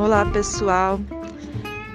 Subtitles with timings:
[0.00, 0.98] Olá, pessoal.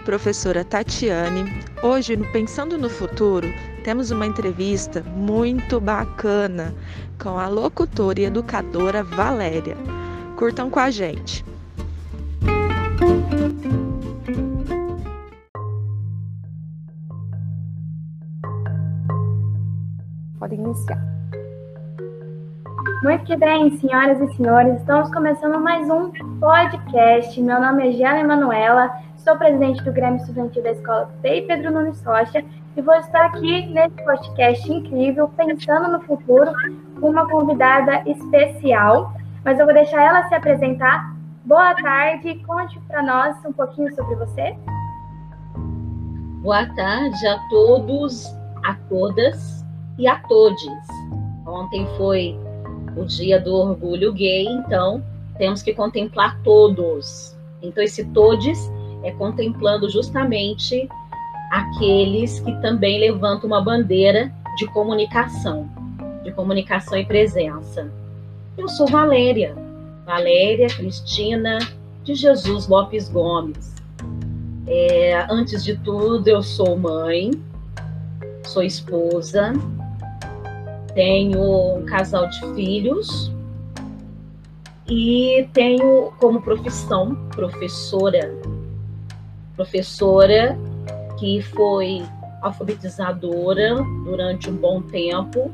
[0.05, 1.43] Professora Tatiane.
[1.81, 3.47] Hoje, no Pensando no Futuro,
[3.83, 6.71] temos uma entrevista muito bacana
[7.19, 9.75] com a locutora e educadora Valéria.
[10.37, 11.43] Curtam com a gente.
[20.37, 21.24] Pode iniciar.
[23.05, 27.39] Muito bem, senhoras e senhores, estamos começando mais um podcast.
[27.39, 32.03] Meu nome é Giana Emanuela, sou presidente do Grêmio Estudantil da Escola Pei Pedro Nunes
[32.03, 32.43] Rocha
[32.75, 36.51] e vou estar aqui nesse podcast incrível, pensando no futuro,
[36.99, 39.13] com uma convidada especial.
[39.43, 41.15] Mas eu vou deixar ela se apresentar.
[41.45, 44.57] Boa tarde, conte para nós um pouquinho sobre você.
[46.41, 48.35] Boa tarde a todos,
[48.65, 49.63] a todas
[49.99, 50.65] e a todos.
[51.45, 52.44] Ontem foi
[52.95, 55.03] o dia do orgulho gay, então
[55.37, 57.35] temos que contemplar todos.
[57.61, 58.57] Então esse todos
[59.03, 60.87] é contemplando justamente
[61.51, 65.69] aqueles que também levantam uma bandeira de comunicação,
[66.23, 67.91] de comunicação e presença.
[68.57, 69.55] Eu sou Valéria,
[70.05, 71.59] Valéria Cristina
[72.03, 73.75] de Jesus Lopes Gomes.
[74.67, 77.31] É, antes de tudo, eu sou mãe,
[78.43, 79.53] sou esposa,
[80.95, 83.31] tenho um casal de filhos
[84.87, 88.33] e tenho como profissão professora.
[89.55, 90.57] Professora
[91.19, 92.03] que foi
[92.41, 95.51] alfabetizadora durante um bom tempo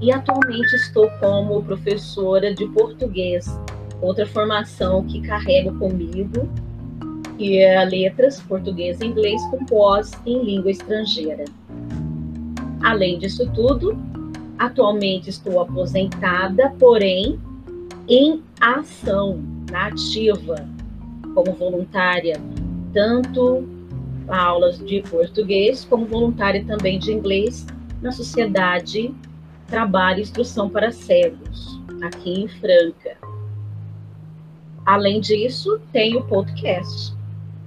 [0.00, 3.46] e atualmente estou como professora de português,
[4.00, 6.48] outra formação que carrego comigo,
[7.38, 11.44] que é letras, português e inglês com pós em língua estrangeira.
[12.82, 13.96] Além disso tudo,
[14.58, 17.38] Atualmente estou aposentada, porém
[18.08, 19.38] em ação,
[19.70, 20.66] na ativa,
[21.34, 22.40] como voluntária,
[22.92, 23.68] tanto
[24.28, 27.66] aulas de português como voluntária também de inglês
[28.00, 29.14] na Sociedade
[29.66, 33.16] Trabalho e Instrução para Cegos, aqui em Franca.
[34.84, 37.12] Além disso, tenho podcast,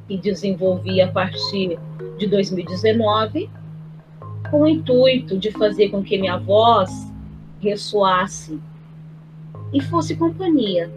[0.08, 1.78] que desenvolvi a partir
[2.18, 3.50] de 2019
[4.50, 6.90] com o intuito de fazer com que minha voz
[7.62, 8.60] ressoasse
[9.74, 10.92] e fosse companhia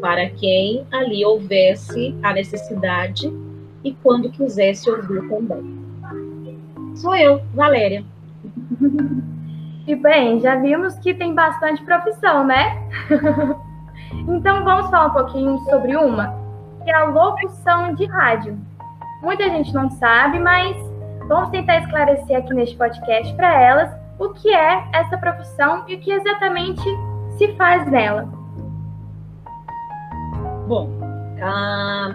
[0.00, 3.32] para quem ali houvesse a necessidade
[3.82, 5.78] e quando quisesse ouvir também.
[6.94, 8.04] Sou eu, Valéria.
[9.86, 12.88] E bem, já vimos que tem bastante profissão, né?
[14.26, 16.34] então vamos falar um pouquinho sobre uma,
[16.82, 18.58] que é a locução de rádio.
[19.22, 20.74] Muita gente não sabe, mas
[21.26, 25.98] Vamos tentar esclarecer aqui neste podcast para elas o que é essa profissão e o
[25.98, 26.82] que exatamente
[27.38, 28.28] se faz nela.
[30.68, 30.90] Bom,
[31.38, 32.14] uh,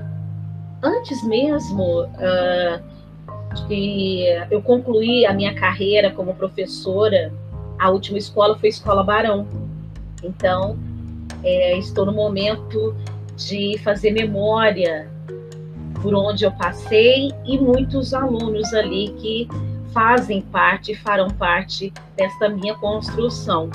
[0.84, 7.34] antes mesmo uh, de eu concluir a minha carreira como professora,
[7.80, 9.48] a última escola foi a Escola Barão.
[10.24, 10.78] Então,
[11.44, 12.96] é, estou no momento
[13.36, 15.10] de fazer memória
[16.02, 19.48] por onde eu passei e muitos alunos ali que
[19.94, 23.70] fazem parte, farão parte desta minha construção.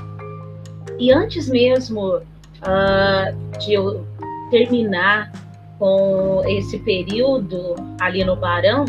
[0.99, 4.07] E antes mesmo uh, de eu
[4.51, 5.33] terminar
[5.79, 8.85] com esse período ali no Barão,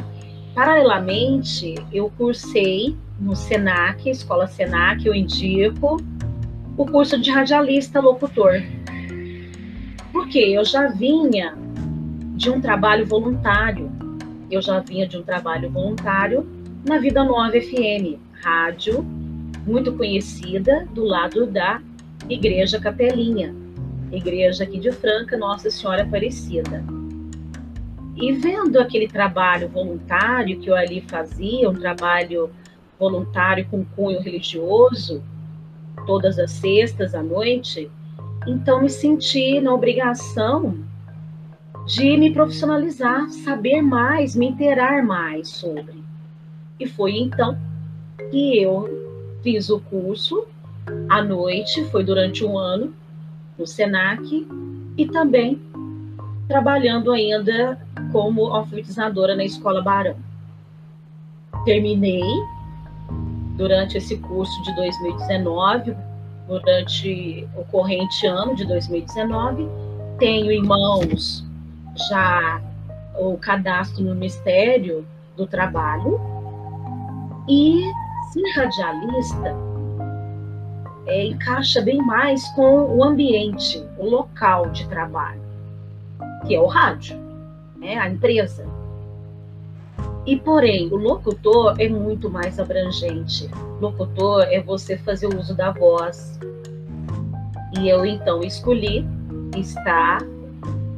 [0.53, 5.97] paralelamente eu cursei no Senac, Escola Senac, eu indico,
[6.77, 8.61] o curso de radialista locutor.
[10.11, 11.57] Porque eu já vinha
[12.35, 13.89] de um trabalho voluntário.
[14.51, 16.45] Eu já vinha de um trabalho voluntário
[16.85, 19.03] na Vida Nova FM, rádio
[19.65, 21.81] muito conhecida do lado da
[22.29, 23.55] Igreja Capelinha,
[24.11, 26.83] igreja aqui de Franca, Nossa Senhora Aparecida.
[28.15, 32.51] E vendo aquele trabalho voluntário que eu ali fazia, um trabalho
[32.99, 35.23] voluntário com cunho religioso,
[36.05, 37.89] todas as sextas à noite,
[38.45, 40.77] então me senti na obrigação
[41.85, 46.03] de me profissionalizar, saber mais, me interar mais sobre.
[46.79, 47.57] E foi então
[48.31, 50.45] que eu fiz o curso
[51.07, 52.93] à noite, foi durante um ano
[53.57, 54.47] no SENAC
[54.97, 55.61] e também
[56.47, 57.79] trabalhando ainda
[58.11, 60.17] como alfabetizadora na Escola Barão.
[61.63, 62.21] Terminei
[63.55, 65.95] durante esse curso de 2019,
[66.47, 69.67] durante o corrente ano de 2019,
[70.19, 71.44] tenho em mãos
[72.09, 72.61] já
[73.17, 75.05] o cadastro no Ministério
[75.35, 76.19] do Trabalho
[77.47, 77.83] e
[78.31, 79.55] ser radialista
[81.05, 85.41] é, encaixa bem mais com o ambiente, o local de trabalho,
[86.45, 87.23] que é o rádio.
[87.77, 88.65] né, a empresa.
[90.25, 93.47] E porém, o locutor é muito mais abrangente.
[93.79, 96.39] Locutor é você fazer uso da voz.
[97.79, 99.05] E eu então escolhi
[99.55, 100.19] estar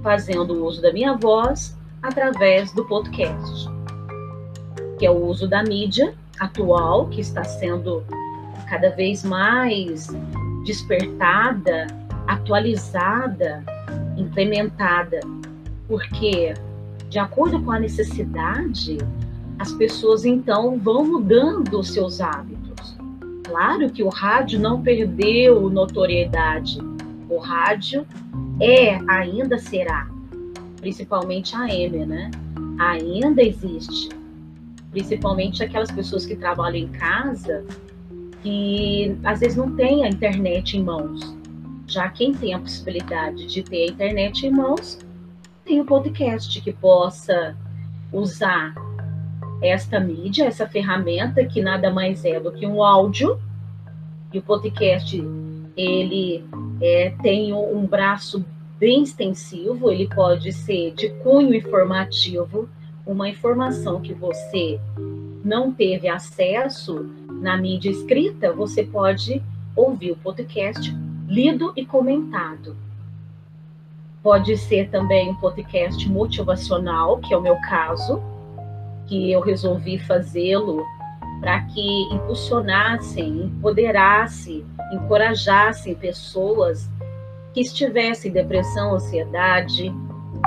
[0.08, 3.70] fazendo uso da minha voz através do podcast,
[4.98, 8.06] que é o uso da mídia atual, que está sendo
[8.70, 10.08] cada vez mais
[10.66, 11.88] despertada,
[12.26, 13.62] atualizada,
[14.16, 15.20] implementada,
[15.90, 16.54] porque
[17.10, 19.00] de acordo com a necessidade,
[19.60, 22.98] as pessoas então vão mudando os seus hábitos.
[23.44, 26.80] Claro que o rádio não perdeu notoriedade.
[27.30, 28.08] O rádio
[28.60, 30.10] é, ainda será,
[30.80, 32.32] principalmente a M, né?
[32.80, 34.10] Ainda existe.
[34.92, 37.66] Principalmente aquelas pessoas que trabalham em casa
[38.42, 41.36] que às vezes não tem a internet em mãos.
[41.86, 45.00] Já quem tem a possibilidade de ter a internet em mãos,
[45.66, 47.56] tem o podcast que possa
[48.12, 48.74] usar
[49.62, 53.40] esta mídia, essa ferramenta que nada mais é do que um áudio.
[54.32, 55.18] E o podcast
[55.78, 56.44] ele
[56.82, 58.44] é, tem um braço
[58.80, 62.68] bem extensivo, ele pode ser de cunho informativo,
[63.06, 64.80] uma informação que você
[65.44, 69.42] não teve acesso na mídia escrita, você pode
[69.76, 70.94] ouvir o podcast
[71.28, 72.76] lido e comentado.
[74.22, 78.22] Pode ser também um podcast motivacional, que é o meu caso,
[79.06, 80.84] que eu resolvi fazê-lo
[81.40, 86.90] para que impulsionassem, empoderassem, encorajassem pessoas
[87.54, 89.94] que estivessem em depressão, ansiedade,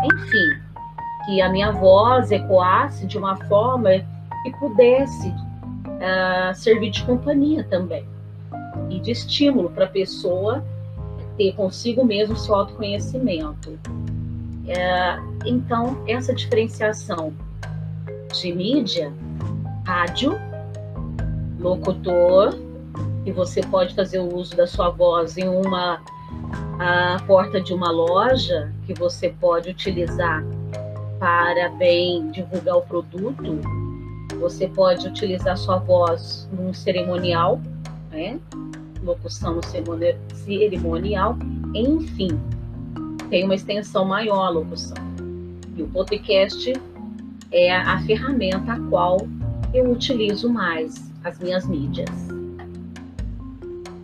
[0.05, 0.61] enfim,
[1.25, 3.91] que a minha voz ecoasse de uma forma
[4.43, 8.07] que pudesse uh, servir de companhia também
[8.89, 10.65] e de estímulo para a pessoa
[11.37, 13.79] ter consigo mesmo seu autoconhecimento.
[14.67, 17.33] É, então, essa diferenciação
[18.33, 19.13] de mídia,
[19.85, 20.39] rádio,
[21.61, 22.59] locutor,
[23.25, 26.01] e você pode fazer o uso da sua voz em uma
[26.79, 30.43] a porta de uma loja que você pode utilizar
[31.19, 33.61] para bem divulgar o produto.
[34.41, 37.61] Você pode utilizar sua voz num cerimonial,
[38.11, 38.41] né?
[39.03, 41.37] Locução cerimonial,
[41.75, 42.41] enfim,
[43.29, 44.97] tem uma extensão maior a locução.
[45.77, 46.73] E o podcast
[47.53, 49.19] é a ferramenta a qual
[49.75, 52.11] eu utilizo mais as minhas mídias.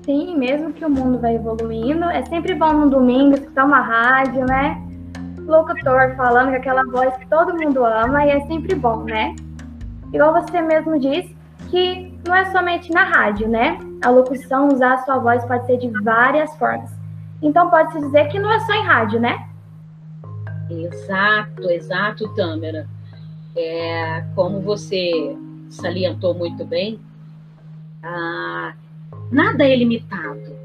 [0.05, 4.45] Sim, mesmo que o mundo vai evoluindo, é sempre bom no domingo escutar uma rádio,
[4.47, 4.81] né?
[5.41, 9.35] Locutor falando com aquela voz que todo mundo ama e é sempre bom, né?
[10.13, 11.37] Igual você mesmo disse,
[11.71, 13.79] que não é somente na rádio, né?
[14.05, 16.91] A locução, usar a sua voz pode ser de várias formas.
[17.43, 19.49] Então pode-se dizer que não é só em rádio, né?
[20.71, 22.87] Exato, exato, Tâmara.
[23.57, 25.37] É, como você
[25.69, 27.01] salientou muito bem,
[28.03, 28.75] ah,
[29.31, 30.57] nada é limitado.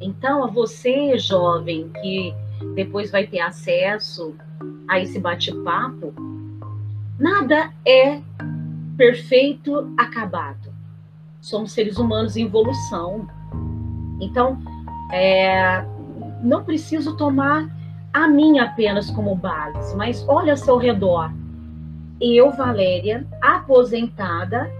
[0.00, 2.34] Então, a você, jovem, que
[2.74, 4.34] depois vai ter acesso
[4.88, 6.14] a esse bate-papo,
[7.18, 8.20] nada é
[8.96, 10.72] perfeito, acabado.
[11.40, 13.28] Somos seres humanos em evolução.
[14.20, 14.58] Então,
[15.12, 15.84] é,
[16.42, 17.68] não preciso tomar
[18.12, 21.32] a mim apenas como base, mas olha ao seu redor
[22.20, 24.70] eu, Valéria, aposentada,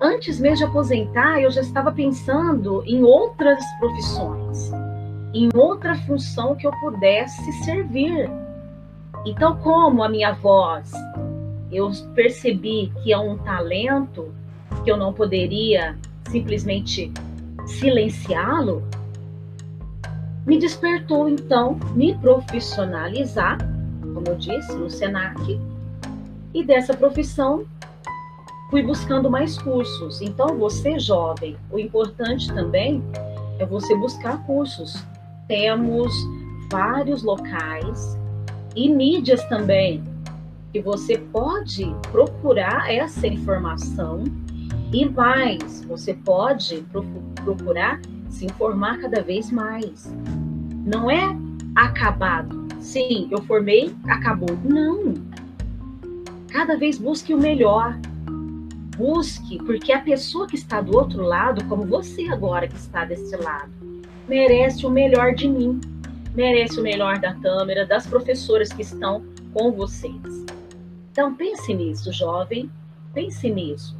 [0.00, 4.70] antes mesmo de aposentar, eu já estava pensando em outras profissões,
[5.32, 8.30] em outra função que eu pudesse servir.
[9.24, 10.92] Então, como a minha voz,
[11.72, 14.32] eu percebi que é um talento
[14.84, 15.96] que eu não poderia
[16.30, 17.10] simplesmente
[17.66, 18.82] silenciá-lo,
[20.46, 23.56] me despertou então me profissionalizar,
[24.12, 25.58] como eu disse, no Senac,
[26.54, 27.66] e dessa profissão
[28.70, 30.22] fui buscando mais cursos.
[30.22, 33.02] Então, você jovem, o importante também
[33.58, 35.04] é você buscar cursos.
[35.46, 36.12] Temos
[36.70, 38.16] vários locais
[38.74, 40.02] e mídias também
[40.72, 44.24] que você pode procurar essa informação
[44.92, 46.84] e mais, você pode
[47.44, 50.12] procurar se informar cada vez mais.
[50.84, 51.36] Não é
[51.74, 52.64] acabado.
[52.80, 54.56] Sim, eu formei, acabou.
[54.64, 55.14] Não
[56.54, 57.98] cada vez busque o melhor.
[58.96, 63.36] Busque, porque a pessoa que está do outro lado, como você agora que está desse
[63.36, 63.72] lado,
[64.28, 65.80] merece o melhor de mim,
[66.32, 70.46] merece o melhor da câmera, das professoras que estão com vocês.
[71.10, 72.70] Então pense nisso, jovem,
[73.12, 73.98] pense nisso.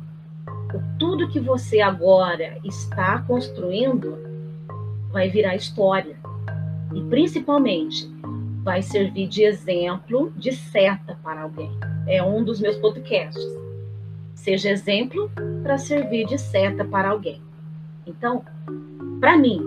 [0.96, 4.16] Tudo que você agora está construindo
[5.10, 6.16] vai virar história.
[6.94, 8.08] E principalmente,
[8.64, 11.70] vai servir de exemplo, de seta para alguém.
[12.06, 13.44] É um dos meus podcasts.
[14.34, 15.30] Seja exemplo
[15.62, 17.42] para servir de seta para alguém.
[18.06, 18.42] Então,
[19.20, 19.60] para mim,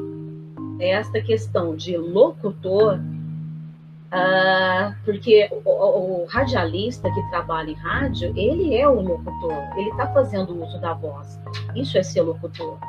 [0.79, 8.87] esta questão de locutor, uh, porque o, o, radialista que trabalha em rádio, ele é
[8.87, 11.39] o locutor, ele está fazendo uso da voz.
[11.75, 12.79] Isso é ser locutor.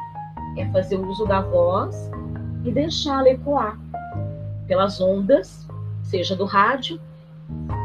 [0.56, 2.10] É fazer uso da voz
[2.64, 3.78] e deixá-la ecoar
[4.66, 5.68] pelas ondas,
[6.08, 7.00] seja do rádio,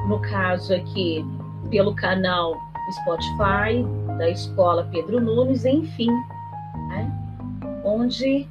[0.08, 1.24] no caso aqui,
[1.70, 2.58] pelo canal
[2.92, 3.86] Spotify,
[4.18, 6.10] da Escola Pedro Nunes, enfim,
[6.90, 7.12] né?
[7.84, 8.48] onde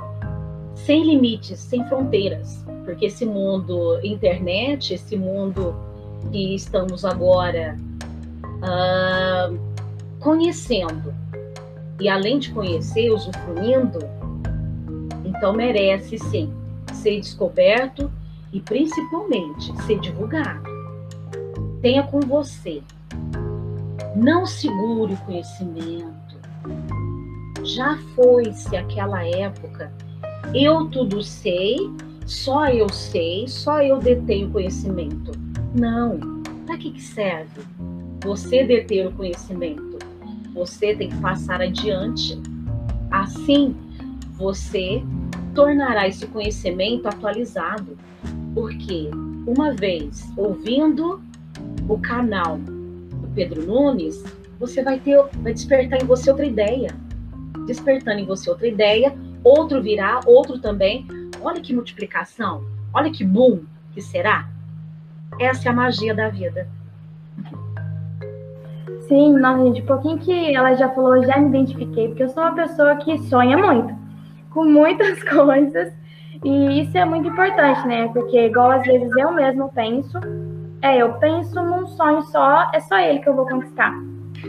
[0.75, 5.75] sem limites, sem fronteiras, porque esse mundo internet, esse mundo
[6.31, 7.77] que estamos agora
[8.59, 9.59] uh,
[10.19, 11.15] conhecendo,
[12.01, 14.01] e além de conhecer, usufruindo,
[15.25, 16.53] então merece sim
[16.93, 18.11] ser descoberto
[18.53, 20.63] e principalmente ser divulgado.
[21.81, 22.83] Tenha com você.
[24.15, 26.13] Não segure o conhecimento.
[27.65, 29.93] Já foi-se aquela época.
[30.55, 31.79] Eu tudo sei,
[32.27, 35.33] só eu sei, só eu detenho conhecimento.
[35.75, 36.43] Não.
[36.67, 37.63] Para que, que serve
[38.23, 39.99] você deter o conhecimento?
[40.55, 42.41] Você tem que passar adiante.
[43.11, 43.75] Assim,
[44.33, 45.03] você
[45.55, 47.97] tornará esse conhecimento atualizado.
[48.55, 49.11] Porque
[49.47, 51.23] uma vez ouvindo
[51.89, 54.23] o canal do Pedro Nunes,
[54.59, 56.91] você vai ter, vai despertar em você outra ideia.
[57.67, 61.07] Despertando em você outra ideia, outro virá, outro também.
[61.41, 63.61] Olha que multiplicação, olha que boom
[63.93, 64.49] que será.
[65.41, 66.69] Essa é a magia da vida.
[69.09, 72.43] Sim, não, gente, um pouquinho que ela já falou, já me identifiquei, porque eu sou
[72.43, 73.95] uma pessoa que sonha muito,
[74.51, 75.93] com muitas coisas,
[76.45, 78.09] e isso é muito importante, né?
[78.13, 80.19] Porque, igual às vezes eu mesmo penso,
[80.81, 83.93] é, eu penso num sonho só, é só ele que eu vou conquistar.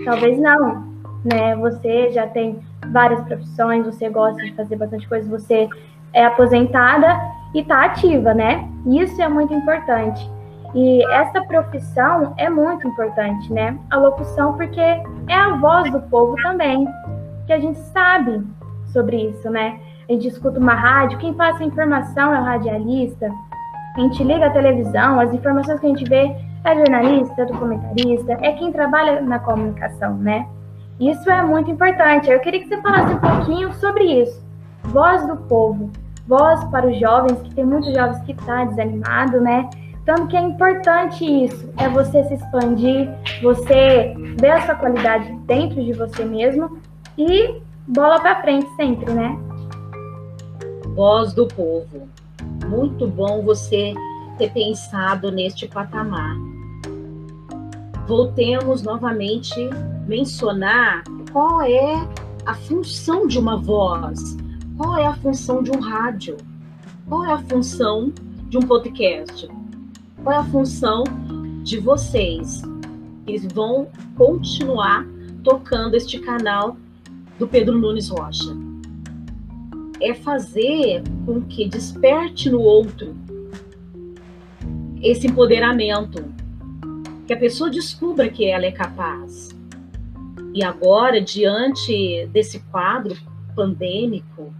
[0.04, 0.88] Talvez não,
[1.24, 1.56] né?
[1.58, 2.60] Você já tem
[2.92, 5.70] várias profissões, você gosta de fazer bastante coisa, você
[6.14, 7.20] é aposentada
[7.54, 8.68] e está ativa, né?
[8.88, 10.30] Isso é muito importante.
[10.74, 13.78] E essa profissão é muito importante, né?
[13.92, 16.88] A locução, porque é a voz do povo também,
[17.46, 18.44] que a gente sabe
[18.92, 19.80] sobre isso, né?
[20.14, 23.34] A gente escuta uma rádio, quem passa a informação é o radialista,
[23.98, 28.52] a gente liga a televisão, as informações que a gente vê é jornalista, documentarista, é
[28.52, 30.48] quem trabalha na comunicação, né?
[31.00, 32.30] Isso é muito importante.
[32.30, 34.40] Eu queria que você falasse um pouquinho sobre isso.
[34.84, 35.90] Voz do povo,
[36.28, 39.68] voz para os jovens, que tem muitos jovens que estão tá desanimado, né?
[40.06, 43.10] Tanto que é importante isso, é você se expandir,
[43.42, 46.78] você ver a sua qualidade dentro de você mesmo
[47.18, 49.53] e bola para frente sempre, né?
[50.94, 52.08] Voz do povo.
[52.68, 53.94] Muito bom você
[54.38, 56.36] ter pensado neste patamar.
[58.08, 59.70] Voltemos novamente
[60.08, 62.08] mencionar qual é
[62.46, 64.38] a função de uma voz,
[64.78, 66.38] qual é a função de um rádio,
[67.08, 68.12] qual é a função
[68.50, 69.50] de um podcast
[70.24, 71.04] qual é a função
[71.64, 72.62] de vocês
[73.26, 75.06] que vão continuar
[75.44, 76.78] tocando este canal
[77.38, 78.63] do Pedro Nunes Rocha?
[80.04, 83.16] É fazer com que desperte no outro
[85.02, 86.24] esse empoderamento,
[87.26, 89.50] que a pessoa descubra que ela é capaz.
[90.54, 93.18] E agora, diante desse quadro
[93.56, 94.54] pandêmico,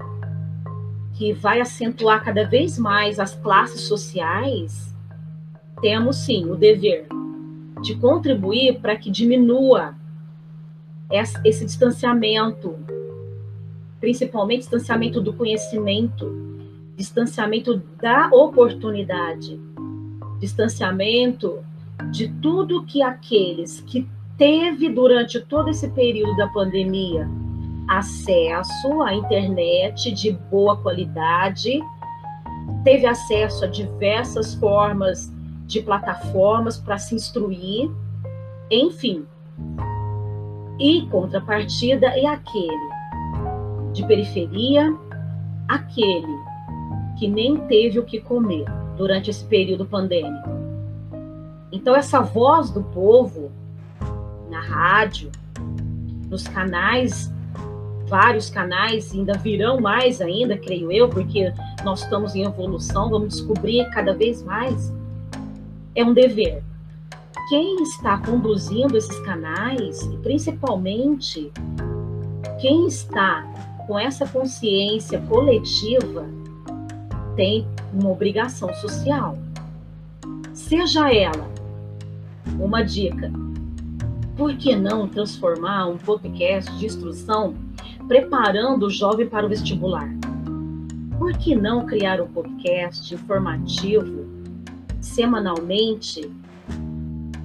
[1.14, 4.94] que vai acentuar cada vez mais as classes sociais,
[5.82, 7.08] temos sim o dever
[7.82, 9.96] de contribuir para que diminua
[11.44, 12.76] esse distanciamento,
[14.04, 16.30] principalmente distanciamento do conhecimento,
[16.98, 19.58] distanciamento da oportunidade,
[20.42, 21.64] distanciamento
[22.12, 24.06] de tudo que aqueles que
[24.38, 27.30] teve durante todo esse período da pandemia
[27.88, 31.80] acesso à internet de boa qualidade,
[32.84, 35.32] teve acesso a diversas formas
[35.66, 37.90] de plataformas para se instruir,
[38.70, 39.26] enfim.
[40.78, 43.03] E contrapartida é aquele
[43.94, 44.94] de periferia,
[45.68, 46.36] aquele
[47.18, 48.66] que nem teve o que comer
[48.98, 50.50] durante esse período pandêmico.
[51.72, 53.52] Então, essa voz do povo
[54.50, 55.32] na rádio,
[56.30, 57.32] nos canais,
[58.08, 63.90] vários canais, ainda virão mais ainda, creio eu, porque nós estamos em evolução, vamos descobrir
[63.92, 64.92] cada vez mais
[65.96, 66.64] é um dever.
[67.50, 71.52] Quem está conduzindo esses canais, e principalmente
[72.60, 73.46] quem está
[73.88, 76.26] com essa consciência coletiva,
[77.36, 79.38] tem uma obrigação social.
[80.54, 81.52] seja ela
[82.60, 83.32] uma dica.
[84.38, 87.56] Por que não transformar um podcast de instrução
[88.08, 90.10] preparando o jovem para o vestibular?
[91.18, 94.26] Por que não criar um podcast informativo
[95.00, 96.32] semanalmente,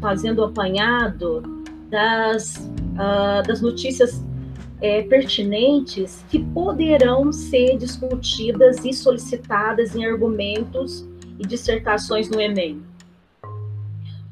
[0.00, 1.42] fazendo apanhado
[1.90, 4.25] das, uh, das notícias
[4.81, 11.07] é, pertinentes que poderão ser discutidas e solicitadas em argumentos
[11.39, 12.83] e dissertações no Enem?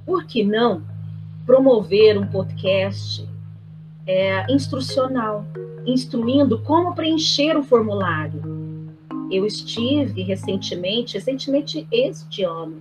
[0.05, 0.83] Por que não
[1.45, 3.29] promover um podcast
[4.07, 5.45] é, instrucional,
[5.85, 8.57] instruindo como preencher o formulário?
[9.31, 12.81] Eu estive recentemente, recentemente este ano,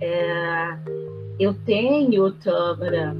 [0.00, 0.76] é,
[1.38, 3.16] eu tenho, Tâmara,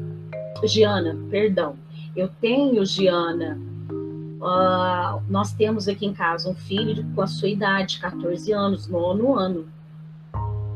[0.65, 1.77] Giana, perdão,
[2.17, 3.59] eu tenho, Giana,
[3.91, 9.35] uh, nós temos aqui em casa um filho com a sua idade, 14 anos, nono
[9.35, 9.67] ano,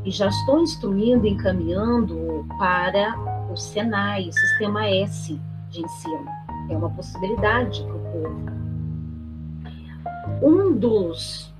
[0.03, 3.15] e já estou instruindo, encaminhando para
[3.51, 6.25] o Senai, o Sistema S de ensino.
[6.69, 8.59] É uma possibilidade para o povo.
[10.41, 11.53] Um dos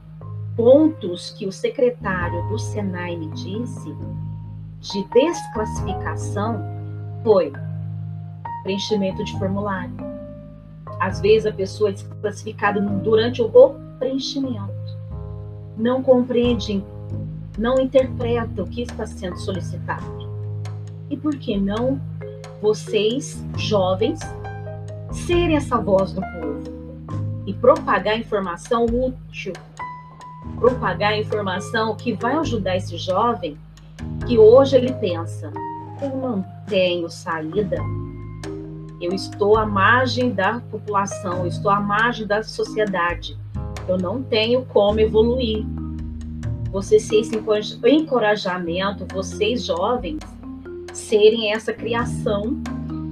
[0.55, 3.95] pontos que o secretário do Senai me disse
[4.81, 6.61] de desclassificação
[7.23, 7.51] foi
[8.63, 9.93] preenchimento de formulário.
[10.99, 13.49] Às vezes a pessoa é desclassificada durante o
[13.99, 14.73] preenchimento.
[15.77, 16.83] Não compreende,
[17.57, 20.29] não interpreta o que está sendo solicitado.
[21.09, 21.99] E por que não
[22.61, 24.19] vocês, jovens,
[25.11, 26.79] serem essa voz do povo
[27.45, 29.53] e propagar informação útil,
[30.59, 33.57] propagar informação que vai ajudar esse jovem
[34.27, 35.51] que hoje ele pensa:
[36.01, 37.77] eu não tenho saída,
[39.01, 43.37] eu estou à margem da população, eu estou à margem da sociedade,
[43.87, 45.65] eu não tenho como evoluir.
[46.71, 47.35] Vocês ser esse
[47.87, 50.19] encorajamento, vocês jovens,
[50.93, 52.61] serem essa criação.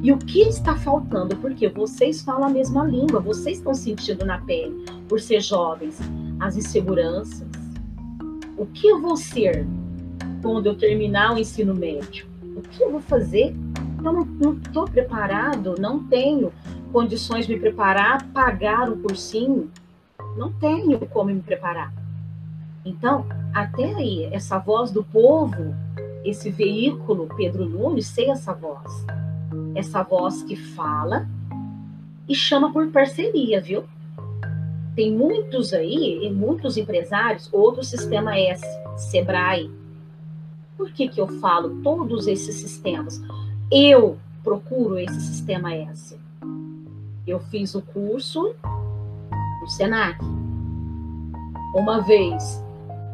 [0.04, 1.36] E o que está faltando?
[1.38, 5.98] Porque vocês falam a mesma língua, vocês estão sentindo na pele, por ser jovens,
[6.40, 7.48] as inseguranças.
[8.56, 9.66] O que eu vou ser
[10.42, 12.28] quando eu terminar o ensino médio?
[12.56, 13.56] O que eu vou fazer?
[14.04, 16.54] Eu não estou preparado, não tenho
[16.92, 19.70] condições de me preparar, pagar um cursinho,
[20.38, 21.94] não tenho como me preparar.
[22.86, 25.76] Então, até aí, essa voz do povo,
[26.24, 29.06] esse veículo, Pedro Nunes, sei essa voz.
[29.76, 31.28] Essa voz que fala
[32.28, 33.84] e chama por parceria, viu?
[34.96, 38.64] Tem muitos aí, e muitos empresários, outro sistema S,
[38.98, 39.70] Sebrae,
[40.76, 43.22] por que, que eu falo todos esses sistemas?
[43.72, 46.18] Eu procuro esse sistema S.
[47.26, 48.56] Eu fiz o curso
[49.62, 50.18] no Senac.
[51.76, 52.64] Uma vez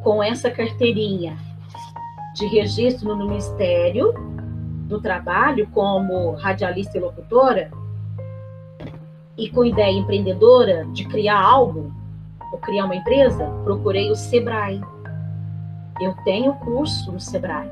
[0.04, 1.38] com essa carteirinha
[2.36, 4.14] de registro no Ministério
[4.88, 7.72] do Trabalho como radialista e locutora,
[9.38, 11.92] e com ideia empreendedora de criar algo,
[12.52, 14.82] ou criar uma empresa, procurei o Sebrae
[16.02, 17.70] eu tenho curso no Sebrae,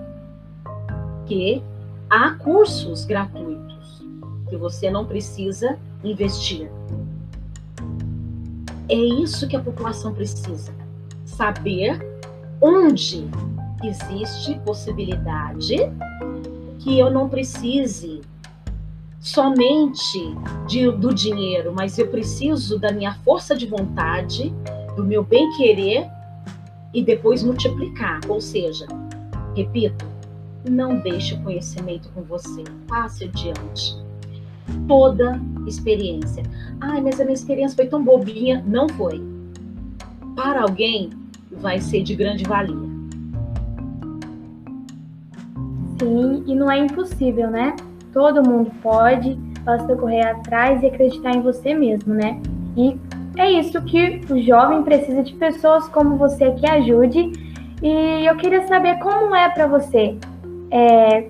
[1.26, 1.64] que
[2.12, 4.04] há cursos gratuitos
[4.50, 6.70] que você não precisa investir.
[8.90, 10.74] É isso que a população precisa.
[11.24, 12.06] Saber
[12.60, 13.26] onde
[13.82, 15.78] existe possibilidade
[16.80, 18.20] que eu não precise
[19.22, 20.36] somente
[20.68, 24.54] de, do dinheiro, mas eu preciso da minha força de vontade,
[24.98, 26.10] do meu bem-querer
[26.94, 28.20] e depois multiplicar.
[28.28, 28.86] Ou seja,
[29.56, 30.11] repito,
[30.70, 33.96] não deixe o conhecimento com você, passe adiante.
[34.88, 36.44] Toda experiência.
[36.80, 38.64] Ai, mas a minha experiência foi tão bobinha.
[38.66, 39.22] Não foi.
[40.36, 41.10] Para alguém,
[41.52, 42.92] vai ser de grande valia.
[46.00, 47.76] Sim, e não é impossível, né?
[48.14, 52.42] Todo mundo pode, basta correr atrás e acreditar em você mesmo, né?
[52.76, 52.98] E
[53.38, 57.32] é isso que o jovem precisa de pessoas como você que ajude.
[57.82, 60.18] E eu queria saber como é para você
[60.72, 61.30] é,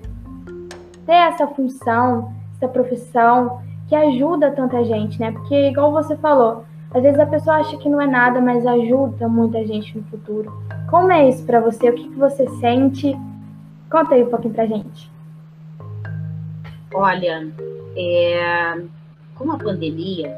[1.04, 5.32] ter essa função, essa profissão que ajuda tanta gente, né?
[5.32, 9.28] Porque, igual você falou, às vezes a pessoa acha que não é nada, mas ajuda
[9.28, 10.52] muita gente no futuro.
[10.88, 11.90] Como é isso para você?
[11.90, 13.14] O que, que você sente?
[13.90, 15.10] Conta aí um pouquinho pra gente.
[16.94, 17.50] Olha,
[17.96, 18.82] é,
[19.34, 20.36] com a pandemia,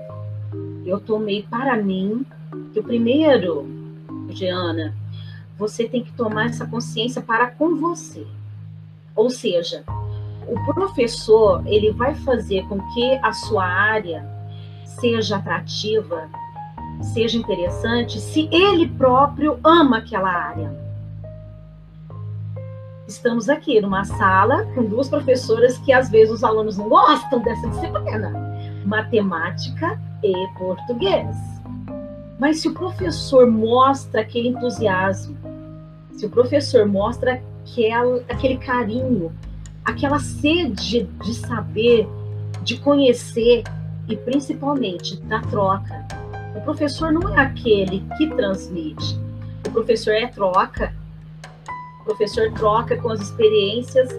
[0.86, 2.24] eu tomei para mim
[2.72, 3.66] que o primeiro,
[4.28, 4.94] Diana,
[5.58, 8.26] você tem que tomar essa consciência para com você.
[9.14, 9.84] Ou seja,
[10.48, 14.28] o professor, ele vai fazer com que a sua área
[14.84, 16.28] seja atrativa,
[17.00, 20.84] seja interessante, se ele próprio ama aquela área.
[23.06, 27.68] estamos aqui numa sala com duas professoras que às vezes os alunos não gostam dessa
[27.68, 28.32] disciplina,
[28.84, 31.36] matemática e português.
[32.38, 35.36] Mas se o professor mostra aquele entusiasmo,
[36.12, 39.32] se o professor mostra aquela, aquele carinho,
[39.84, 42.06] aquela sede de saber,
[42.62, 43.64] de conhecer
[44.08, 46.06] e principalmente da troca.
[46.54, 49.18] O professor não é aquele que transmite,
[49.66, 50.94] o professor é troca.
[52.02, 54.10] O professor troca com as experiências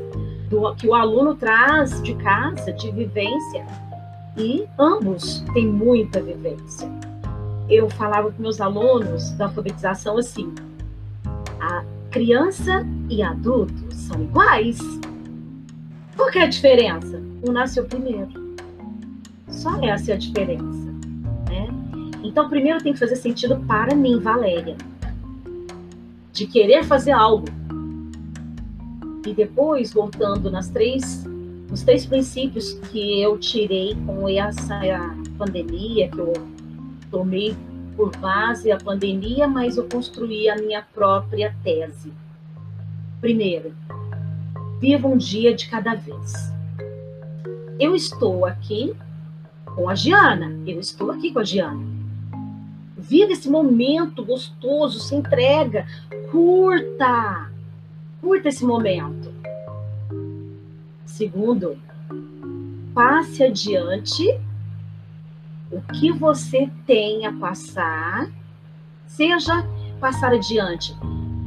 [0.50, 3.66] do, que o aluno traz de casa, de vivência,
[4.36, 6.90] e ambos têm muita vivência.
[7.70, 10.54] Eu falava com meus alunos da alfabetização assim:
[11.60, 14.80] a criança e adulto são iguais.
[16.16, 17.22] Qual é a diferença?
[17.48, 18.56] Um nasceu primeiro.
[19.48, 20.92] Só essa é a diferença.
[21.50, 21.68] Né?
[22.24, 24.76] Então, primeiro tem que fazer sentido para mim, Valéria,
[26.32, 27.48] de querer fazer algo.
[29.26, 31.26] E depois, voltando nas três,
[31.70, 34.80] nos três princípios que eu tirei com essa
[35.38, 36.34] pandemia, que eu
[37.10, 37.56] tomei
[37.96, 42.12] por base a pandemia, mas eu construí a minha própria tese.
[43.22, 43.74] Primeiro,
[44.80, 46.34] viva um dia de cada vez.
[47.80, 48.96] Eu estou aqui
[49.66, 51.86] com a Giana, eu estou aqui com a Giana.
[52.98, 55.86] Viva esse momento gostoso, se entrega,
[56.32, 57.52] curta,
[58.22, 59.34] curta esse momento.
[61.06, 61.78] Segundo,
[62.94, 64.24] passe adiante
[65.72, 68.30] o que você tem a passar,
[69.06, 69.68] seja
[70.00, 70.96] passar adiante.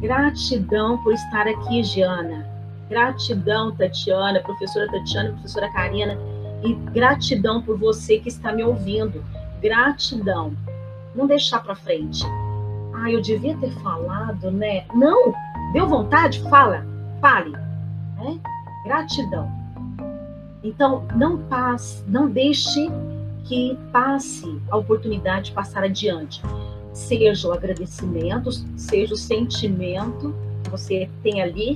[0.00, 2.46] Gratidão por estar aqui, Giana.
[2.88, 6.16] Gratidão, Tatiana, professora Tatiana, professora Karina.
[6.62, 9.24] E gratidão por você que está me ouvindo.
[9.60, 10.52] Gratidão.
[11.14, 12.24] Não deixar para frente.
[12.94, 14.84] Ah, eu devia ter falado, né?
[14.94, 15.32] Não!
[15.72, 16.40] Deu vontade?
[16.48, 16.86] Fala.
[17.20, 17.50] Fale.
[17.50, 18.38] Né?
[18.84, 19.50] Gratidão.
[20.62, 22.90] Então, não passe, não deixe
[23.44, 26.42] que passe a oportunidade de passar adiante.
[26.92, 31.74] Seja o agradecimento, seja o sentimento que você tem ali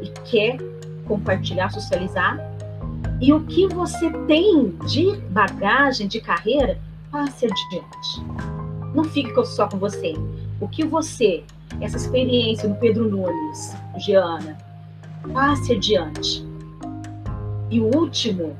[0.00, 0.58] e quer
[1.06, 2.38] compartilhar, socializar.
[3.20, 6.78] E o que você tem de bagagem, de carreira,
[7.10, 8.54] passe adiante.
[8.94, 10.14] Não fique só com você.
[10.60, 11.44] O que você,
[11.80, 14.56] essa experiência do Pedro Nunes, Giana,
[15.32, 16.44] passe adiante.
[17.70, 18.56] E o último,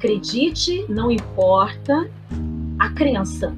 [0.00, 2.08] Acredite, não importa
[2.78, 3.54] a crença,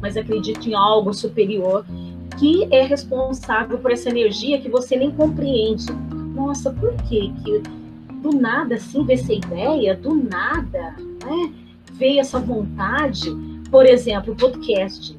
[0.00, 1.84] mas acredite em algo superior
[2.38, 5.86] que é responsável por essa energia que você nem compreende.
[6.34, 7.62] Nossa, por que que
[8.22, 11.52] do nada assim veio essa ideia, do nada, né?
[11.92, 13.30] Veio essa vontade,
[13.70, 15.18] por exemplo, podcast.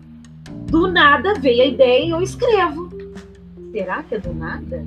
[0.67, 2.89] Do nada veio a ideia e eu escrevo.
[3.71, 4.85] Será que é do nada?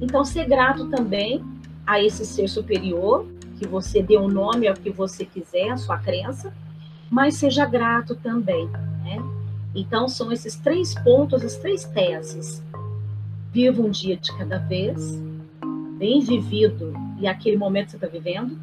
[0.00, 1.44] Então, ser grato também
[1.86, 3.26] a esse ser superior
[3.58, 6.52] que você dê um nome ao que você quiser, a sua crença,
[7.10, 8.68] mas seja grato também?
[9.74, 12.62] Então, são esses três pontos, as três teses.
[13.52, 15.20] Viva um dia de cada vez,
[15.98, 18.58] bem vivido e aquele momento que você está vivendo.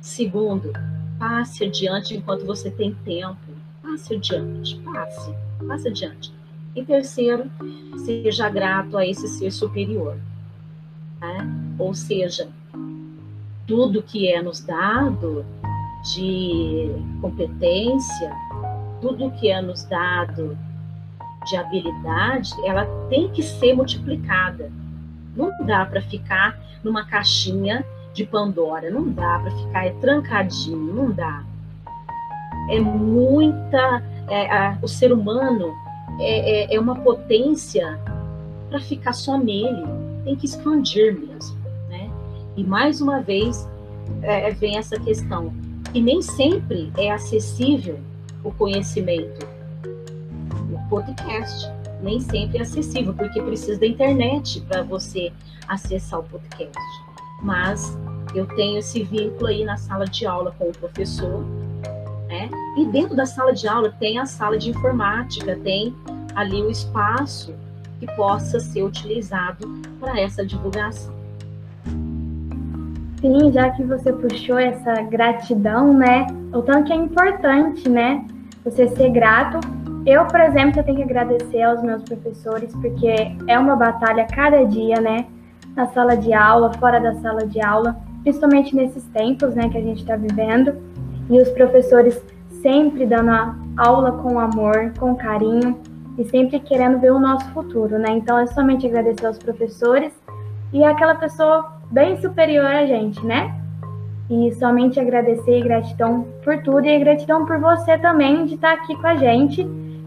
[0.00, 0.72] Segundo,
[1.18, 3.36] passe adiante enquanto você tem tempo.
[3.82, 5.34] Passe adiante, passe,
[5.66, 6.32] passe adiante.
[6.74, 7.50] E terceiro,
[8.04, 10.16] seja grato a esse ser superior.
[11.20, 11.74] Né?
[11.78, 12.48] Ou seja,
[13.66, 15.44] tudo que é nos dado
[16.14, 16.90] de
[17.20, 18.32] competência,
[19.00, 20.56] tudo que é nos dado
[21.46, 24.70] de habilidade, ela tem que ser multiplicada.
[25.36, 31.44] Não dá para ficar numa caixinha de Pandora, não dá para ficar trancadinho, não dá.
[32.70, 34.02] É muita.
[34.28, 35.74] É, a, o ser humano
[36.20, 37.98] é, é, é uma potência
[38.68, 39.84] para ficar só nele,
[40.24, 41.58] tem que expandir mesmo.
[42.58, 43.68] E mais uma vez
[44.20, 45.54] é, vem essa questão
[45.92, 48.00] que nem sempre é acessível
[48.42, 49.46] o conhecimento.
[50.72, 51.70] O podcast
[52.02, 55.32] nem sempre é acessível, porque precisa da internet para você
[55.66, 56.78] acessar o podcast.
[57.42, 57.96] Mas
[58.34, 61.44] eu tenho esse vínculo aí na sala de aula com o professor,
[62.28, 62.50] né?
[62.76, 65.94] E dentro da sala de aula tem a sala de informática, tem
[66.34, 67.54] ali o espaço
[67.98, 69.66] que possa ser utilizado
[69.98, 71.17] para essa divulgação.
[73.28, 76.26] Sim, já que você puxou essa gratidão, né?
[76.50, 78.24] O tanto que é importante, né?
[78.64, 79.60] Você ser grato.
[80.06, 84.64] Eu, por exemplo, eu tenho que agradecer aos meus professores, porque é uma batalha cada
[84.64, 85.26] dia, né?
[85.76, 89.82] Na sala de aula, fora da sala de aula, principalmente nesses tempos, né, que a
[89.82, 90.74] gente está vivendo.
[91.28, 92.18] E os professores
[92.62, 95.78] sempre dando a aula com amor, com carinho
[96.16, 98.08] e sempre querendo ver o nosso futuro, né?
[98.12, 100.14] Então é somente agradecer aos professores
[100.72, 103.54] e aquela pessoa bem superior a gente, né?
[104.30, 108.94] E somente agradecer e gratidão por tudo e gratidão por você também de estar aqui
[108.96, 109.62] com a gente.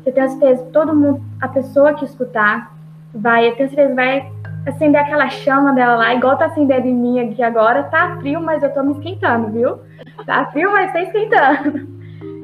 [0.06, 2.72] Eu tenho certeza que todo mundo, a pessoa que escutar,
[3.14, 4.32] vai, eu tenho certeza vai
[4.66, 7.84] acender aquela chama dela lá, igual tá acendendo em mim aqui agora.
[7.84, 9.80] Tá frio, mas eu tô me esquentando, viu?
[10.26, 11.88] Tá frio, mas tá esquentando.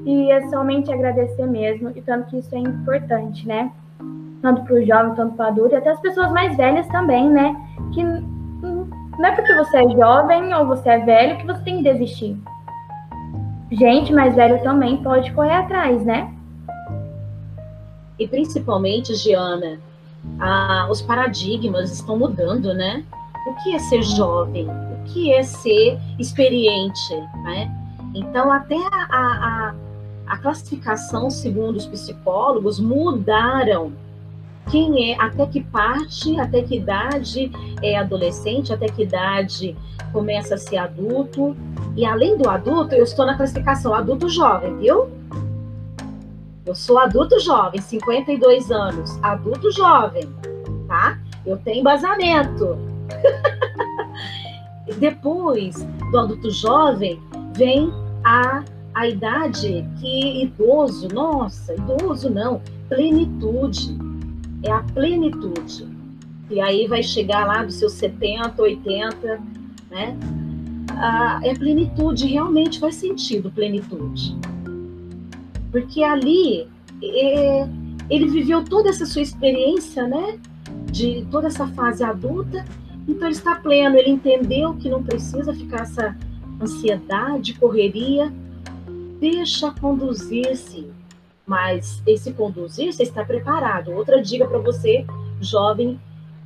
[0.06, 3.72] E é somente agradecer mesmo, e tanto que isso é importante, né?
[4.42, 7.56] Tanto para o jovem, tanto para adulto, e até as pessoas mais velhas também, né?
[7.94, 8.04] Que
[9.18, 12.38] não é porque você é jovem ou você é velho que você tem que desistir.
[13.72, 16.34] Gente mais velho também pode correr atrás, né?
[18.18, 19.80] E principalmente, Giana,
[20.40, 23.04] ah, os paradigmas estão mudando, né?
[23.48, 24.68] O que é ser jovem?
[24.68, 27.16] O que é ser experiente?
[27.44, 27.72] Né?
[28.14, 29.74] Então, até a, a,
[30.28, 33.94] a classificação, segundo os psicólogos, mudaram
[34.70, 37.52] quem é, até que parte, até que idade
[37.82, 39.76] é adolescente, até que idade
[40.12, 41.56] começa a ser adulto.
[41.96, 45.10] E além do adulto, eu estou na classificação adulto jovem, viu?
[46.66, 50.24] Eu sou adulto jovem, 52 anos, adulto jovem,
[50.88, 51.18] tá?
[51.46, 52.78] Eu tenho embasamento.
[55.00, 55.76] Depois
[56.12, 57.22] do adulto jovem,
[57.56, 57.92] vem
[58.24, 63.98] a, a idade que idoso, nossa, idoso não, plenitude
[64.64, 65.88] é a plenitude.
[66.50, 69.42] E aí vai chegar lá dos seus 70, 80,
[69.90, 70.18] né?
[70.92, 74.36] Ah, é plenitude, realmente faz sentido plenitude.
[75.72, 76.68] Porque ali
[77.04, 77.68] é,
[78.10, 80.40] ele viveu toda essa sua experiência, né?
[80.92, 82.66] De toda essa fase adulta,
[83.08, 86.16] então ele está pleno, ele entendeu que não precisa ficar essa
[86.62, 88.34] ansiedade, correria,
[89.20, 90.88] deixa conduzir-se
[91.48, 93.92] mas esse conduzir, você está preparado.
[93.94, 95.06] Outra dica para você,
[95.40, 95.98] jovem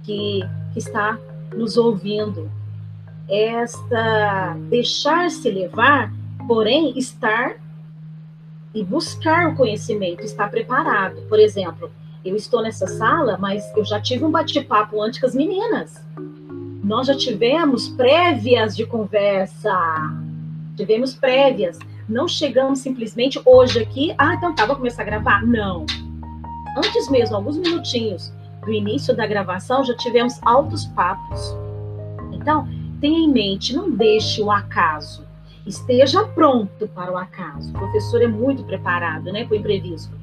[0.03, 0.41] que,
[0.73, 1.17] que está
[1.55, 2.49] nos ouvindo,
[3.27, 6.13] esta deixar-se levar,
[6.47, 7.55] porém estar
[8.73, 11.21] e buscar o conhecimento, estar preparado.
[11.27, 11.91] Por exemplo,
[12.23, 16.05] eu estou nessa sala, mas eu já tive um bate-papo antes com as meninas.
[16.83, 19.71] Nós já tivemos prévias de conversa.
[20.75, 21.79] Tivemos prévias.
[22.11, 25.45] Não chegamos simplesmente hoje aqui, ah, então tá, vou começar a gravar.
[25.45, 25.85] Não.
[26.77, 28.33] Antes mesmo, alguns minutinhos
[28.65, 31.55] do início da gravação, já tivemos altos papos.
[32.33, 32.67] Então,
[32.99, 35.25] tenha em mente, não deixe o acaso.
[35.65, 37.69] Esteja pronto para o acaso.
[37.69, 40.13] O professor é muito preparado, né, para o imprevisto.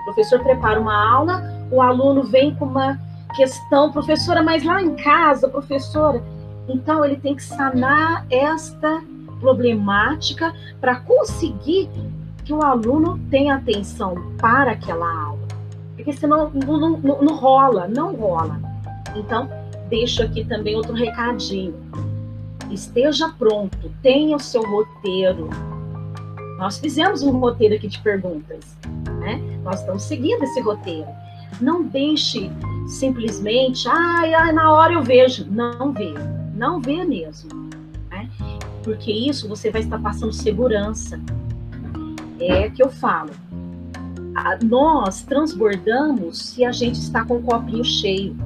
[0.00, 3.00] O professor prepara uma aula, o aluno vem com uma
[3.34, 6.22] questão, professora, mas lá em casa, professora.
[6.68, 9.02] Então, ele tem que sanar esta
[9.42, 11.90] problemática para conseguir
[12.44, 15.48] que o aluno tenha atenção para aquela aula.
[15.96, 18.60] Porque senão não, não, não, não rola, não rola.
[19.16, 19.50] Então,
[19.88, 21.74] deixo aqui também outro recadinho.
[22.70, 25.50] Esteja pronto, tenha o seu roteiro.
[26.56, 28.76] Nós fizemos um roteiro aqui de perguntas,
[29.18, 29.42] né?
[29.64, 31.08] Nós estamos seguindo esse roteiro.
[31.60, 32.50] Não deixe
[32.86, 35.46] simplesmente, ai, na hora eu vejo.
[35.50, 36.14] Não vê,
[36.54, 37.61] não vê mesmo
[38.82, 41.20] porque isso você vai estar passando segurança.
[42.38, 43.30] É que eu falo.
[44.62, 48.36] Nós transbordamos se a gente está com o copinho cheio.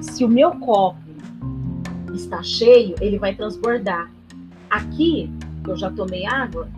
[0.00, 0.98] Se o meu copo
[2.14, 4.10] está cheio, ele vai transbordar.
[4.70, 5.30] Aqui,
[5.68, 6.68] eu já tomei água,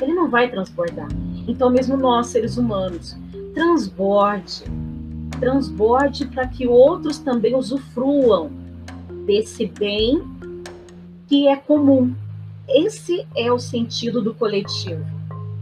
[0.00, 1.08] ele não vai transbordar.
[1.46, 3.16] Então, mesmo nós, seres humanos,
[3.54, 4.64] transborde.
[5.38, 8.50] Transborde para que outros também usufruam
[9.26, 10.22] desse bem
[11.26, 12.14] que é comum.
[12.68, 15.04] Esse é o sentido do coletivo.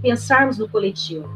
[0.03, 1.29] Pensarmos no coletivo.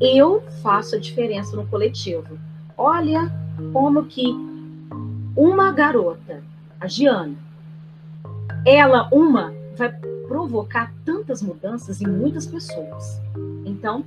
[0.00, 2.38] Eu faço a diferença no coletivo.
[2.76, 3.30] Olha
[3.72, 4.34] como que
[5.36, 6.42] uma garota,
[6.80, 7.36] a Giana,
[8.66, 9.90] ela, uma, vai
[10.26, 13.20] provocar tantas mudanças em muitas pessoas.
[13.64, 14.04] Então,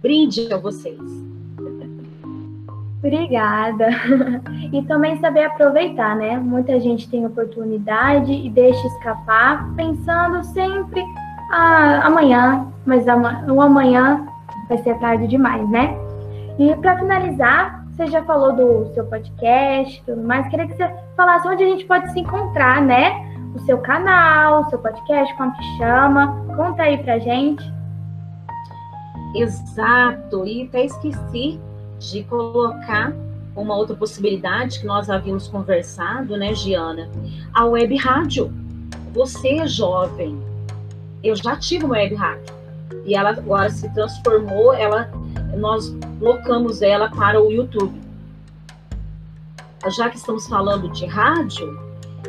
[0.00, 1.00] brinde a vocês.
[3.04, 3.88] Obrigada.
[4.72, 6.36] E também saber aproveitar, né?
[6.36, 11.04] Muita gente tem oportunidade e deixa escapar, pensando sempre
[11.52, 14.26] ah, amanhã, mas o amanhã
[14.68, 15.96] vai ser tarde demais, né?
[16.58, 21.46] E para finalizar, você já falou do seu podcast tudo mais, queria que você falasse
[21.46, 23.12] onde a gente pode se encontrar, né?
[23.54, 26.44] O seu canal, o seu podcast, como que chama?
[26.56, 27.62] Conta aí pra gente.
[29.36, 31.60] Exato, e até esqueci
[32.10, 33.12] de colocar
[33.56, 37.08] uma outra possibilidade que nós havíamos conversado, né, Giana?
[37.52, 38.52] A web rádio.
[39.12, 40.40] Você é jovem.
[41.22, 42.54] Eu já tive uma web rádio.
[43.04, 45.10] E ela agora se transformou, ela
[45.56, 48.02] nós colocamos ela para o YouTube.
[49.96, 51.84] Já que estamos falando de rádio,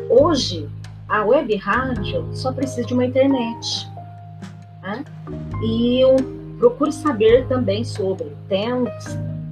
[0.10, 0.70] Hoje,
[1.10, 3.88] a web rádio só precisa de uma internet.
[4.82, 5.04] Né?
[5.64, 6.16] E eu
[6.60, 8.36] procure saber também sobre.
[8.48, 8.72] Tem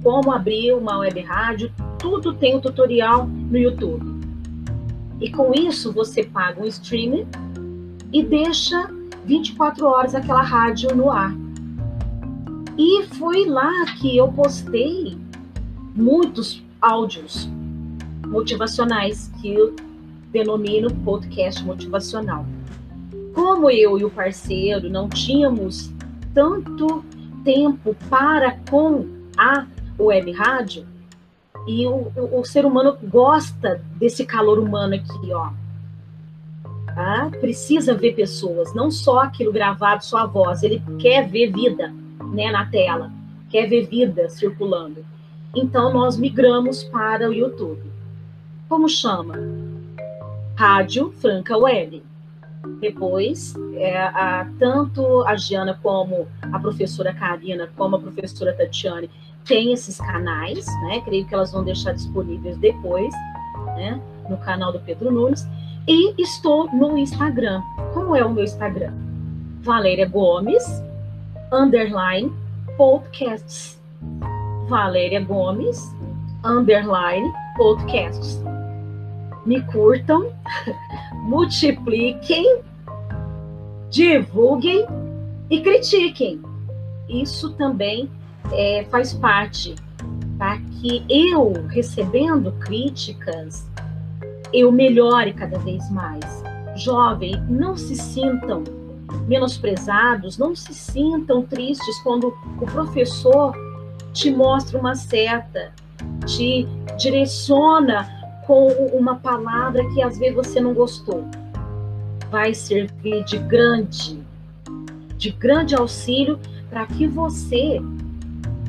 [0.04, 4.04] como abrir uma web rádio, tudo tem um tutorial no YouTube.
[5.18, 7.26] E com isso você paga um streaming
[8.12, 8.90] e deixa
[9.24, 11.34] 24 horas aquela rádio no ar.
[12.76, 15.16] E foi lá que eu postei
[15.94, 17.48] muitos áudios
[18.26, 19.74] motivacionais que eu
[20.30, 22.44] denomino podcast motivacional.
[23.32, 25.90] Como eu e o parceiro não tínhamos
[26.34, 27.02] tanto
[27.42, 29.66] tempo para com a
[29.98, 30.86] web rádio,
[31.66, 35.50] e o, o, o ser humano gosta desse calor humano aqui, ó.
[36.86, 37.30] Tá?
[37.40, 40.62] Precisa ver pessoas, não só aquilo gravado, só a voz.
[40.62, 41.92] Ele quer ver vida
[42.32, 43.10] né, na tela,
[43.50, 45.04] quer ver vida circulando.
[45.54, 47.82] Então, nós migramos para o YouTube.
[48.68, 49.34] Como chama?
[50.56, 52.02] Rádio Franca Web.
[52.80, 59.10] Depois, é, a, tanto a Giana como a professora Karina, como a professora Tatiane,
[59.44, 61.00] tem esses canais, né?
[61.04, 63.12] Creio que elas vão deixar disponíveis depois,
[63.76, 64.00] né?
[64.28, 65.46] No canal do Pedro Nunes.
[65.86, 67.62] E estou no Instagram.
[67.92, 68.94] Como é o meu Instagram?
[69.60, 70.64] Valéria Gomes,
[71.52, 72.32] underline,
[72.76, 73.78] podcasts.
[74.66, 75.94] Valéria Gomes,
[76.42, 78.42] underline, podcasts.
[79.44, 80.32] Me curtam,
[81.24, 82.60] multipliquem,
[83.90, 84.86] divulguem
[85.50, 86.40] e critiquem.
[87.08, 88.08] Isso também
[88.52, 89.74] é, faz parte
[90.38, 93.68] para que eu, recebendo críticas,
[94.52, 96.42] eu melhore cada vez mais.
[96.76, 98.64] Jovem, não se sintam
[99.26, 103.54] menosprezados, não se sintam tristes quando o professor
[104.12, 105.72] te mostra uma seta,
[106.26, 106.66] te
[106.98, 108.08] direciona
[108.46, 111.24] com uma palavra que às vezes você não gostou.
[112.30, 114.20] Vai servir de grande,
[115.16, 117.80] de grande auxílio para que você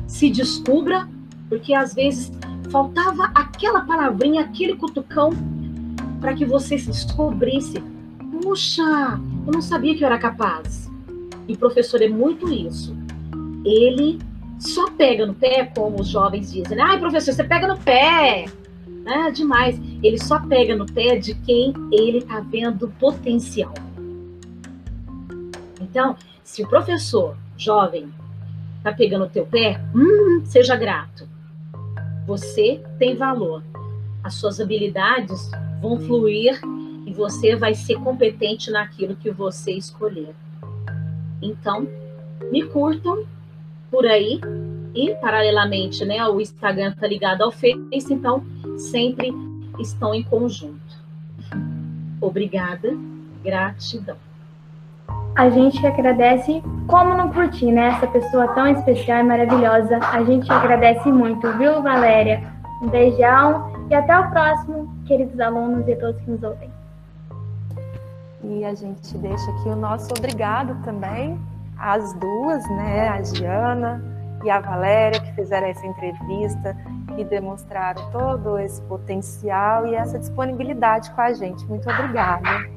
[0.06, 1.08] se descubra,
[1.48, 2.32] porque às vezes
[2.70, 5.30] faltava aquela palavrinha, aquele cutucão
[6.20, 7.82] para que você se descobrisse.
[8.42, 8.82] Puxa,
[9.46, 10.90] eu não sabia que eu era capaz.
[11.48, 12.96] E o professor é muito isso.
[13.64, 14.18] Ele
[14.58, 16.80] só pega no pé, como os jovens dizem.
[16.80, 18.46] Ai, professor, você pega no pé.
[19.06, 19.80] É demais.
[20.02, 23.74] Ele só pega no pé de quem ele está vendo potencial.
[25.80, 28.08] Então, se o professor jovem
[28.86, 31.28] tá pegando o teu pé, hum, seja grato.
[32.24, 33.64] Você tem valor.
[34.22, 35.50] As suas habilidades
[35.82, 36.60] vão fluir
[37.04, 40.32] e você vai ser competente naquilo que você escolher.
[41.42, 41.88] Então,
[42.52, 43.24] me curtam
[43.90, 44.40] por aí
[44.94, 48.46] e paralelamente, né, o Instagram tá ligado ao Face, então
[48.78, 49.32] sempre
[49.80, 51.04] estão em conjunto.
[52.20, 52.96] Obrigada,
[53.42, 54.25] gratidão.
[55.36, 57.88] A gente agradece, como não curtir, né?
[57.88, 59.98] Essa pessoa tão especial e maravilhosa.
[59.98, 62.42] A gente agradece muito, viu, Valéria?
[62.82, 66.70] Um beijão e até o próximo, queridos alunos e todos que nos ouvem.
[68.44, 71.38] E a gente deixa aqui o nosso obrigado também
[71.78, 73.10] às duas, né?
[73.10, 74.02] A Giana
[74.42, 76.74] e a Valéria, que fizeram essa entrevista
[77.18, 81.62] e demonstraram todo esse potencial e essa disponibilidade com a gente.
[81.66, 82.70] Muito obrigada.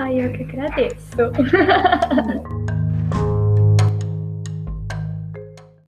[0.00, 0.96] Ai, eu que agradeço.